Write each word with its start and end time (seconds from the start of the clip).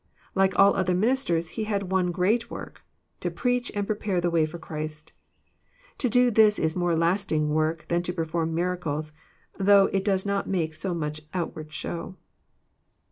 Like 0.33 0.57
all 0.57 0.75
other 0.75 0.95
ministers, 0.95 1.49
he 1.49 1.65
had 1.65 1.91
one 1.91 2.09
great 2.11 2.49
work,— 2.49 2.81
to 3.19 3.29
preach, 3.29 3.71
and 3.75 3.85
prepare 3.85 4.19
the 4.19 4.31
way 4.31 4.47
for 4.47 4.57
Christ. 4.57 5.13
To 5.99 6.09
do 6.09 6.31
this 6.31 6.57
is 6.57 6.75
more 6.75 6.95
lasting 6.95 7.49
work 7.49 7.87
than 7.87 8.01
to 8.01 8.11
perform 8.13 8.55
miracles, 8.55 9.13
though 9.59 9.91
it 9.93 10.03
does 10.03 10.25
not 10.25 10.49
make 10.49 10.73
so 10.73 10.95
much 10.95 11.21
outward 11.35 11.71
show. 11.71 12.15